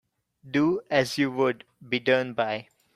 Do 0.49 0.81
as 0.89 1.19
you 1.19 1.29
would 1.31 1.63
be 1.87 1.99
done 1.99 2.33
by. 2.33 2.69